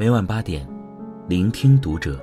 [0.00, 0.64] 每晚八点，
[1.28, 2.20] 聆听读者。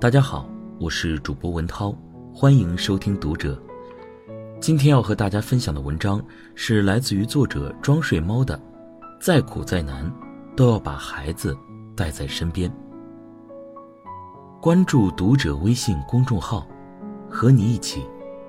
[0.00, 0.48] 大家好，
[0.80, 1.94] 我是主播文涛，
[2.32, 3.56] 欢迎收听读者。
[4.60, 6.20] 今天要和大家分享的文章
[6.56, 8.60] 是来自于作者装睡猫的。
[9.20, 10.12] 再苦再难，
[10.56, 11.56] 都要把孩子
[11.94, 12.68] 带在身边。
[14.60, 16.66] 关注读者微信公众号，
[17.30, 18.04] 和你一起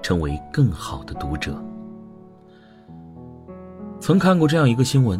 [0.05, 1.59] 成为更好的读者。
[3.99, 5.19] 曾看过这样一个新闻：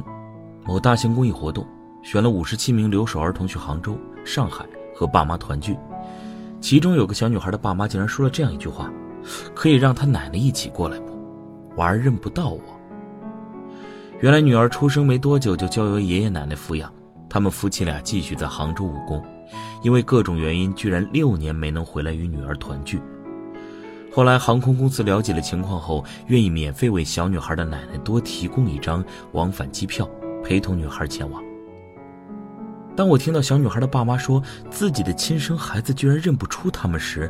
[0.64, 1.66] 某大型公益活动。
[2.04, 5.76] 选了五十七名留守儿童去杭州、上海和爸妈团聚，
[6.62, 8.94] 其中有个小女孩的爸妈竟然说了这样一句话
[9.56, 11.18] ：“可以让她奶奶一起过来不？
[11.78, 12.62] 娃儿认不到我。”
[14.22, 16.94] 原来女儿出生没多久就交由爷爷奶奶抚养，
[17.28, 19.20] 他们夫妻俩继续在杭州务工，
[19.82, 23.02] 因为各种原因，居然六年没能回来与女儿团聚。
[24.16, 29.04] 后来航空公司了解了情况后，愿意免费为小女孩的奶奶多提供一张
[29.34, 30.10] 往返机票，
[30.42, 31.44] 陪同女孩前往。
[32.96, 37.30] 当我听到小女孩的爸妈说自己的亲生孩子居然认不出他们时，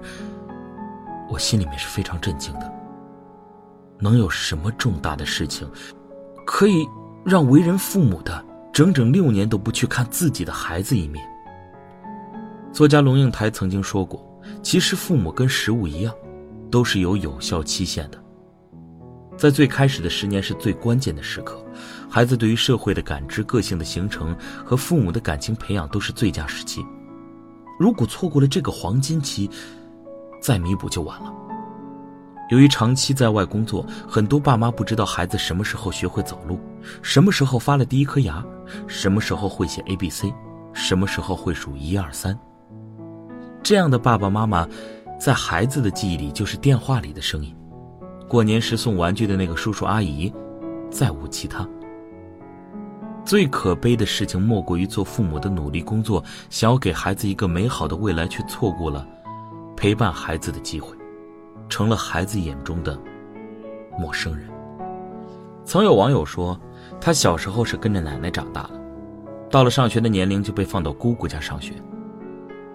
[1.28, 2.72] 我心里面是非常震惊的。
[4.00, 5.68] 能有什么重大的事情，
[6.46, 6.88] 可以
[7.26, 11.28] 让为人父母的整整六年都不去看自己的孩子一面？
[12.72, 14.24] 作家龙应台曾经说过
[14.62, 16.14] ：“其实父母跟食物一样，
[16.70, 18.22] 都是有有效期限的。”
[19.38, 21.62] 在最开始的十年是最关键的时刻，
[22.10, 26.86] 孩子对于社会的感知、个性的形成和父母的感情培养都是最佳时期。
[27.78, 29.50] 如果错过了这个黄金期，
[30.42, 31.34] 再弥补就晚了。
[32.50, 36.58] 由于长期在外工作，很多爸妈不知道孩子什么时候学会走路，
[37.02, 38.42] 什么时候发了第一颗牙，
[38.88, 40.34] 什么时候会写 A B C，
[40.72, 42.40] 什么时候会数一二三。
[43.62, 44.66] 这样的爸爸妈妈，
[45.26, 47.52] 在孩子的记忆里就是电话里的声音。
[48.28, 50.32] 过年时送玩具的那个叔叔阿姨，
[50.92, 51.68] 再无其他。
[53.26, 59.04] 最可悲的事情莫过于做父母的努力工作，想要给孩子一个美好的未来，却错过了
[59.76, 60.96] 陪伴孩子的机会，
[61.68, 62.96] 成了孩子眼中的
[63.98, 64.48] 陌生人。
[65.64, 66.56] 曾有网友说，
[67.02, 68.80] 他小时候是跟着奶奶长大的，
[69.50, 71.74] 到了上学的年龄就被放到姑姑家上学。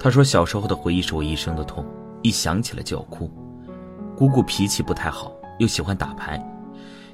[0.01, 1.87] 他说，小时候的回忆是我一生的痛，
[2.23, 3.31] 一想起来就要哭。
[4.17, 5.33] 姑姑脾气不太好。
[5.59, 6.43] 又喜欢打牌，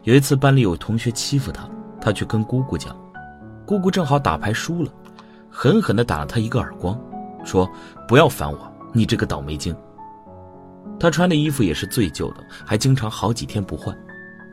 [0.04, 1.68] 有一次班里有同学欺负她，
[2.00, 2.96] 她去跟姑姑讲，
[3.66, 4.92] 姑姑正好打牌输了，
[5.50, 6.96] 狠狠地打了她一个耳光，
[7.44, 7.68] 说
[8.06, 9.74] ：“不要烦我，你这个倒霉精。”
[11.00, 13.92] 他穿的衣服也是最旧的，还经常好几天不换，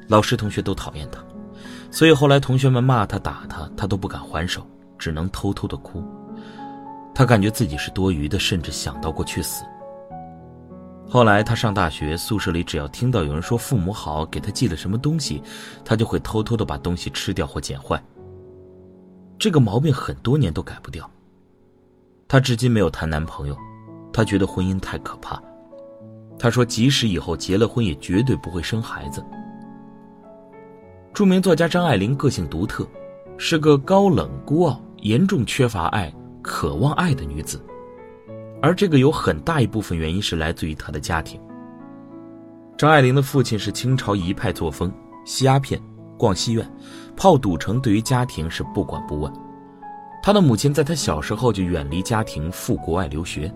[0.08, 1.24] 老师同学都讨厌他，
[1.92, 4.66] 所以后来同学们骂他打他，他都不敢还手，
[4.98, 6.04] 只能偷偷的哭。
[7.14, 9.64] 他感觉自己是多余的，甚至想到过去死。
[11.14, 15.44] 后来他上大学，宿舍里只要听到有人说父母好，给他寄了什么东西，
[15.86, 18.04] 他就会偷偷的把东西吃掉或捡坏。
[19.38, 21.08] 这个毛病很多年都改不掉。
[22.28, 23.56] 他至今没有谈男朋友，
[24.12, 25.40] 他觉得婚姻太可怕。
[26.40, 29.24] 他说，即使以后结了婚，也绝对不会生孩子。
[31.14, 32.88] 著名作家张爱玲个性独特，
[33.38, 37.64] 是个高冷孤傲、严重缺乏爱、渴望爱的女子。
[38.64, 41.38] 而这个有很大一部分原因是来自于他的家庭。
[42.78, 44.90] 张爱玲的父亲是清朝一派作风，
[45.26, 45.78] 吸鸦片、
[46.18, 46.66] 逛戏院、
[47.14, 49.30] 泡赌城，对于家庭是不管不问。
[50.24, 53.54] 他的母亲在他小时候就远离家庭，赴国外留学。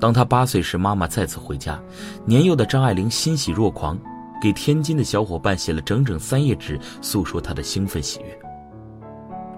[0.00, 1.80] 当他八岁时，妈妈再次回家，
[2.24, 3.96] 年幼的张爱玲欣喜若狂，
[4.42, 8.36] 给天津的小伙伴写了整整三页纸，诉说她的兴奋喜悦。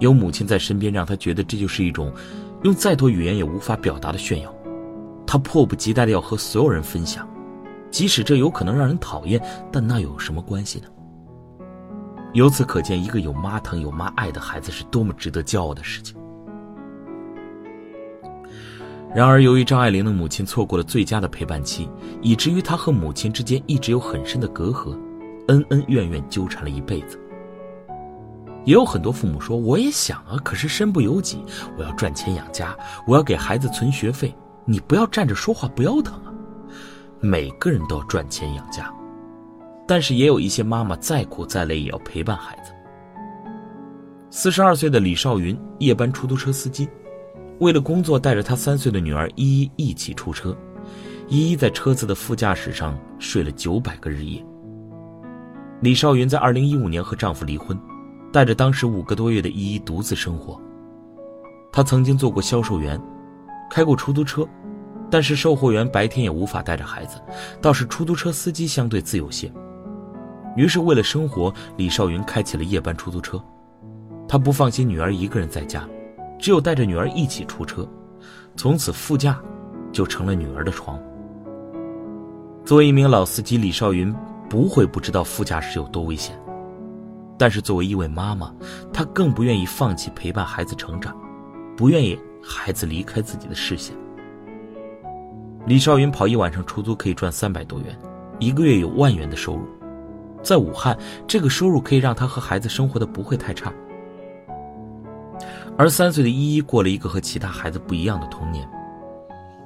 [0.01, 2.13] 有母亲在身边，让他觉得这就是一种
[2.63, 4.55] 用再多语言也无法表达的炫耀。
[5.37, 7.29] 他迫不及待的要和所有人分享，
[7.91, 9.39] 即使这有可能让人讨厌，
[9.71, 10.87] 但那又有什么关系呢？
[12.33, 16.17] 由此可见，一个有妈疼、有妈爱的孩子是多么值得骄傲的事情。
[19.15, 21.87] 然而，由于张爱玲的母亲错过了最佳的陪伴期，
[22.23, 24.99] 以至于她和母亲之间一直有很深的隔阂，
[25.49, 27.21] 恩恩怨怨纠缠了一辈子。
[28.65, 31.45] 也有很多父母说：“我也想啊，可是身不由己，
[31.77, 32.75] 我要赚钱养家，
[33.07, 34.35] 我要给孩子存学费。”
[34.69, 36.35] 你不要站着说话不腰疼啊！
[37.21, 38.93] 每个人都要赚钱养家，
[39.87, 42.73] 但是也有一些妈妈再苦再累也要陪伴孩子。
[44.29, 46.89] 四十二岁的李少云，夜班出租车司机，
[47.61, 50.55] 为了工作带着他三岁的女儿依依一起出车，
[51.29, 54.45] 依依在车子的副驾驶上睡了九百个日夜。
[55.81, 57.79] 李少云在二零一五年和丈夫离婚，
[58.33, 60.61] 带着当时五个多月的依依独自生活。
[61.73, 63.01] 他曾经做过销售员。
[63.77, 64.49] 开过出租车，
[65.11, 67.21] 但是售货员白天也无法带着孩子，
[67.61, 69.53] 倒是出租车司机相对自由些。
[70.57, 73.39] 于是为了生活，李少云开起了夜班出租车。
[74.27, 75.87] 他不放心女儿一个人在家，
[76.39, 77.87] 只有带着女儿一起出车，
[78.57, 79.39] 从此副驾
[79.93, 80.99] 就成了女儿的床。
[82.65, 84.11] 作为一名老司机，李少云
[84.49, 86.35] 不会不知道副驾驶有多危险，
[87.37, 88.51] 但是作为一位妈妈，
[88.91, 91.15] 她更不愿意放弃陪伴孩子成长，
[91.77, 93.97] 不愿意孩子离开自己的视线。
[95.67, 97.99] 李少云跑一晚上出租可以赚三百多元，
[98.39, 99.67] 一个月有万元的收入，
[100.43, 100.97] 在武汉，
[101.27, 103.73] 这个收入可以让他和孩子生活的不会太差。
[105.77, 108.67] 而三岁的依依过了一个和其他孩子不一样的童年，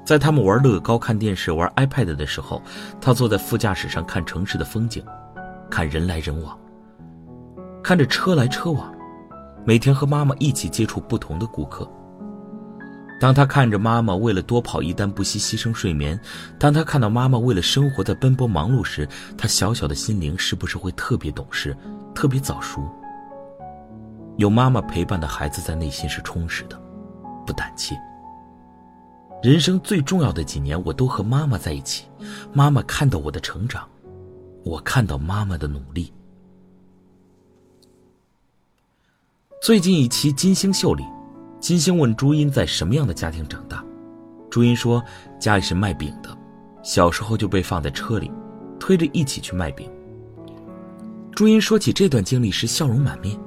[0.05, 2.63] 在他们玩乐高、看电视、玩 iPad 的时候，
[3.01, 5.05] 他坐在副驾驶上看城市的风景，
[5.71, 6.59] 看人来人往，
[7.83, 8.93] 看着车来车往，
[9.65, 11.87] 每天和妈妈一起接触不同的顾客。
[13.21, 16.19] 当他看着妈妈为了多跑一单不惜牺牲睡眠，
[16.59, 19.07] 当他看到妈妈为了生活在奔波忙碌时，
[19.37, 21.77] 他小小的心灵是不是会特别懂事，
[22.15, 22.81] 特别早熟？
[24.39, 26.81] 有妈妈陪伴的孩子，在内心是充实的，
[27.47, 27.95] 不胆怯。
[29.43, 32.07] 人生最重要的几年，我都和妈妈在一起，
[32.55, 33.87] 妈妈看到我的成长，
[34.65, 36.11] 我看到妈妈的努力。
[39.61, 41.05] 最近一期《金星秀》里，
[41.61, 43.85] 金星问朱茵在什么样的家庭长大，
[44.51, 45.03] 朱茵说
[45.39, 46.35] 家里是卖饼的，
[46.83, 48.33] 小时候就被放在车里，
[48.79, 49.89] 推着一起去卖饼。
[51.35, 53.39] 朱茵说起这段经历时，笑容满面。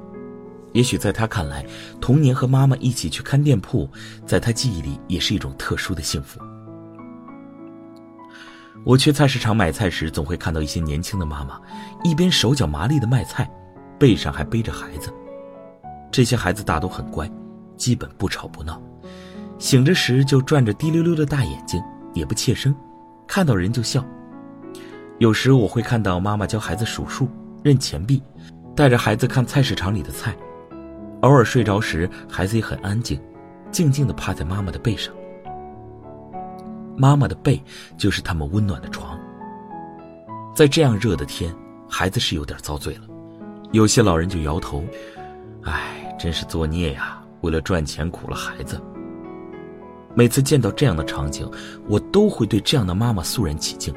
[0.74, 1.66] 也许在她看来，
[2.00, 3.90] 童年和妈妈一起去看店铺，
[4.28, 6.40] 在她记忆里也是一种特殊的幸福。
[8.86, 11.60] 我去菜市场买菜时，总会看到一些年轻的妈妈，
[12.04, 13.50] 一边手脚麻利的卖菜，
[14.00, 15.12] 背上还背着孩子。
[16.12, 17.30] 这些孩子大都很乖，
[17.78, 18.82] 基本不吵不闹，
[19.58, 21.82] 醒着时就转着滴溜溜的大眼睛，
[22.14, 22.74] 也不怯声，
[23.28, 24.04] 看到人就笑。
[25.20, 27.28] 有时我会看到妈妈教孩子数数、
[27.64, 28.22] 认钱币，
[28.76, 30.36] 带着孩子看菜市场里的菜。
[31.22, 33.22] 偶尔睡着时，孩子也很安静，
[33.72, 35.14] 静静地趴在妈妈的背上。
[36.98, 37.64] 妈妈的背
[37.98, 39.18] 就是他们温暖的床。
[40.54, 41.56] 在这样热的天，
[41.90, 43.02] 孩子是有点遭罪了。
[43.72, 44.84] 有些老人就摇头
[45.64, 47.23] ：“哎，真是作孽呀！
[47.44, 48.82] 为了赚钱苦了孩子。”
[50.16, 51.48] 每次见到这样的场景，
[51.88, 53.94] 我都会对这样的妈妈肃然起敬。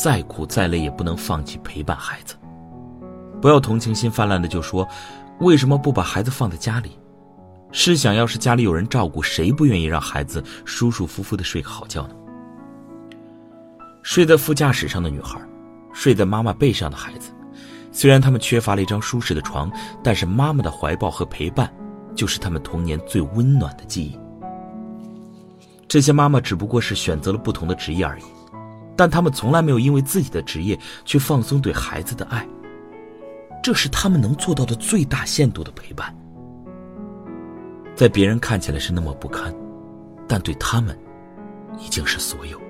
[0.00, 2.36] 再苦再累，也不能放弃陪伴孩子。
[3.40, 4.86] 不要同情心泛滥的就说。
[5.40, 6.96] 为什么不把孩子放在家里？
[7.72, 12.14] 试想，要是家里有人照顾，谁不愿意让孩子舒舒服服的睡个好觉呢？
[14.02, 15.40] 睡在副驾驶上的女孩，
[15.92, 17.32] 睡在妈妈背上的孩子，
[17.90, 19.68] 虽然他们缺乏了一张舒适的床，
[20.00, 21.72] 但是妈妈的怀抱和陪伴，
[22.14, 24.18] 就是他们童年最温暖的记忆。
[25.88, 28.24] 这些妈妈只不过是选择了不同的职业而已，
[28.96, 32.46] 但他们从来没有因为自己的职业去放松对孩子的爱。
[33.62, 36.12] 这是他们能做到的最大限度的陪伴，
[37.94, 39.54] 在别人看起来是那么不堪，
[40.26, 40.98] 但对他们，
[41.78, 42.60] 已经是所有。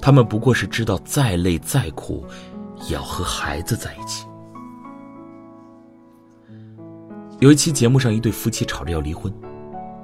[0.00, 2.24] 他们不过是知道再累再苦，
[2.88, 4.24] 也要和孩子在一起。
[7.40, 9.32] 有一期节目上，一对夫妻吵着要离婚，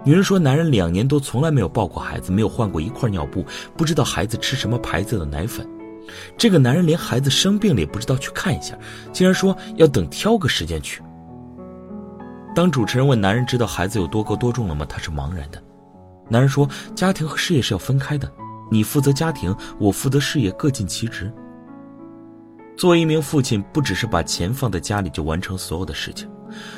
[0.03, 3.44] 女人说，男人两年多从来没有抱过孩子，没有换过一块尿布，
[3.77, 5.69] 不知道孩子吃什么牌子的奶粉。
[6.38, 8.75] 这个男人连孩子生病了也不知道去看一下，
[9.12, 11.02] 竟然说要等挑个时间去。
[12.55, 14.87] 当主持人问男人知道孩子有多高多重了吗？
[14.88, 15.62] 他是茫然的。
[16.31, 16.66] 男人说
[16.97, 18.33] ：“家庭和事业是要分开的，
[18.71, 21.31] 你负责家庭，我负责事业，各尽其职。”
[22.78, 26.26] 作为一名父亲，不只是把钱放在家里就完成所有的事情，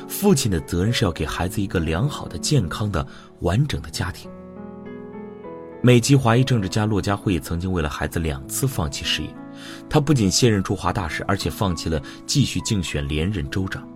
[0.09, 3.07] 父亲的责任是要给孩子一个良好的、健康的、
[3.41, 4.31] 完整的家庭。
[5.81, 9.33] 美籍华裔政治家骆家辉也曾经为了孩子两次放弃事业，
[9.89, 13.87] 他不仅卸任驻华大使，而且放弃了继续竞选连任州长。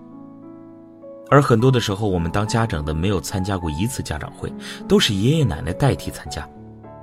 [1.28, 4.52] 而很多的时候，我们当家长的没有参加过一次家长会，
[4.86, 6.48] 都是爷爷奶奶代替参加，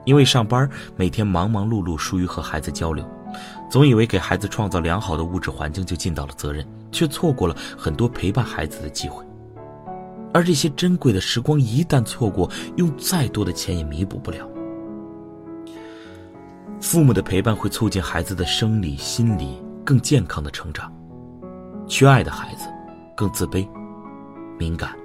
[0.06, 3.04] 因为上班每天忙忙碌碌，疏于和孩子交流，
[3.70, 9.24] 总以为给孩子创造良好的物质环境就尽到了责任，却错过了很多陪伴孩子的机会。
[10.34, 14.48] 而这些珍贵的时光一旦错过，用再多的钱也弥补不了。
[16.80, 20.92] 父母的陪伴会促进孩子的生理、心理更健康的成长。
[21.88, 22.68] 缺爱的孩子
[23.16, 23.68] 更自卑、
[24.60, 24.96] 敏感、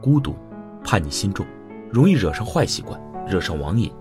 [0.00, 0.36] 孤独、
[0.84, 1.44] 叛逆心重，
[1.90, 3.92] 容易惹上坏习惯，惹上网瘾。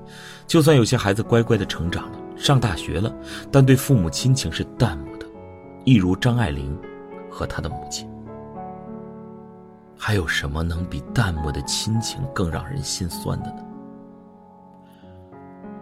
[0.45, 3.13] 就算有些孩子乖乖的成长了，上大学了，
[3.51, 5.25] 但对父母亲情是淡漠的，
[5.85, 6.75] 一如张爱玲
[7.29, 8.09] 和她的母亲。
[9.97, 13.63] 还有什么能比淡漠的亲情更让人心酸的呢？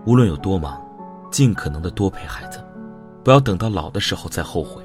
[0.05, 0.83] 无论有多忙。
[1.29, 2.63] 尽可能的多陪孩子，
[3.21, 4.81] 不要等到老的时候再后悔，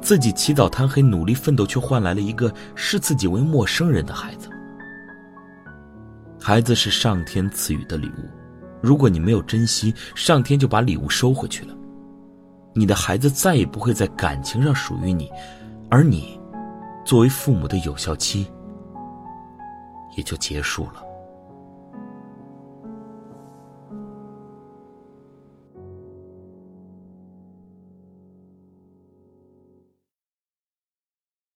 [0.00, 4.48] 自己起早贪黑努力奋斗，却换来了一个视自己为陌生人的孩子。
[6.40, 8.28] 孩子是上天赐予的礼物，
[8.82, 11.74] 如果你没有珍惜，上天就把礼物收回去了。
[12.74, 15.30] 你的孩子再也不会在感情上属于你，
[15.88, 16.40] 而你，
[17.04, 18.46] 作为父母的有效期
[20.16, 21.11] 也就结束了。